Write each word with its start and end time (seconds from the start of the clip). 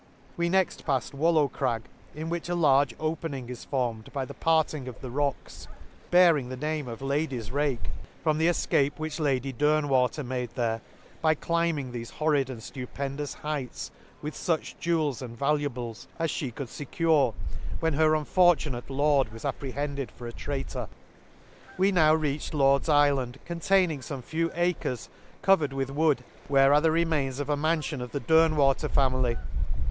—We 0.41 0.49
next 0.49 0.83
palled 0.83 1.13
Wallow 1.13 1.47
Crag, 1.47 1.83
in 2.15 2.27
which 2.29 2.49
a 2.49 2.55
large 2.55 2.95
opening 2.99 3.49
is 3.49 3.65
formed 3.65 4.11
by 4.11 4.25
the 4.25 4.33
parting 4.33 4.87
of 4.87 4.99
the 4.99 5.11
rocks, 5.11 5.67
bearing 6.09 6.49
the 6.49 6.57
name 6.57 6.87
of 6.87 7.03
Lady's 7.03 7.51
Rake, 7.51 7.91
from 8.23 8.39
the 8.39 8.47
efcape 8.47 8.93
which 8.97 9.17
the 9.17 9.21
Lakes. 9.21 9.45
147 9.59 9.83
which 9.83 9.89
Lady 9.91 10.21
Dernwater 10.23 10.25
made 10.25 10.49
there, 10.55 10.81
by 11.21 11.35
climbing 11.35 11.91
thefe 11.91 12.09
horrid 12.13 12.49
and 12.49 12.61
ftupendous 12.61 13.35
heights 13.41 13.91
with 14.23 14.33
fuch 14.33 14.73
jewels 14.79 15.21
and 15.21 15.37
valuables 15.37 16.07
as 16.17 16.31
fhe 16.31 16.55
could 16.55 16.69
fecure, 16.69 17.35
when 17.79 17.93
her 17.93 18.15
unfortunate 18.15 18.89
Lord 18.89 19.31
was 19.31 19.45
apprehended 19.45 20.09
for 20.09 20.25
a 20.25 20.33
traitor. 20.33 20.87
We 21.77 21.91
now 21.91 22.15
reached 22.15 22.53
Lord^s 22.53 22.87
Ifland, 22.87 23.35
con 23.45 23.59
taming 23.59 23.99
fome 23.99 24.23
few 24.23 24.49
\ 24.53 24.55
acres 24.55 25.09
covered 25.43 25.73
with 25.73 25.91
wood, 25.91 26.23
where 26.47 26.73
are 26.73 26.81
the 26.81 26.89
remains 26.89 27.39
of 27.39 27.51
a 27.51 27.55
man 27.55 27.81
fion 27.81 28.01
of 28.01 28.11
the 28.13 28.19
Dernwater 28.21 28.89
family. 28.89 29.37